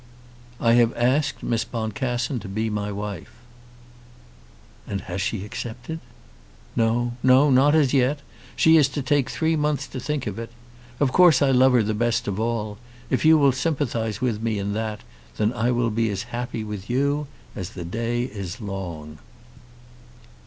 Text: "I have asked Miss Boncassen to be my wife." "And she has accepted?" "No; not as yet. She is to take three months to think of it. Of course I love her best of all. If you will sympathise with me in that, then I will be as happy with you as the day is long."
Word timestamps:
"I 0.59 0.73
have 0.73 0.97
asked 0.97 1.43
Miss 1.43 1.63
Boncassen 1.63 2.39
to 2.39 2.47
be 2.47 2.71
my 2.71 2.91
wife." 2.91 3.31
"And 4.87 5.03
she 5.19 5.37
has 5.37 5.45
accepted?" 5.45 5.99
"No; 6.75 7.17
not 7.21 7.75
as 7.75 7.93
yet. 7.93 8.21
She 8.55 8.77
is 8.77 8.87
to 8.97 9.03
take 9.03 9.29
three 9.29 9.55
months 9.55 9.85
to 9.85 9.99
think 9.99 10.25
of 10.25 10.39
it. 10.39 10.51
Of 10.99 11.11
course 11.11 11.43
I 11.43 11.51
love 11.51 11.73
her 11.73 11.83
best 11.93 12.27
of 12.27 12.39
all. 12.39 12.79
If 13.11 13.25
you 13.25 13.37
will 13.37 13.51
sympathise 13.51 14.21
with 14.21 14.41
me 14.41 14.57
in 14.57 14.73
that, 14.73 15.01
then 15.37 15.53
I 15.53 15.69
will 15.69 15.91
be 15.91 16.09
as 16.09 16.23
happy 16.33 16.63
with 16.63 16.89
you 16.89 17.27
as 17.55 17.69
the 17.69 17.85
day 17.85 18.23
is 18.23 18.59
long." 18.59 19.19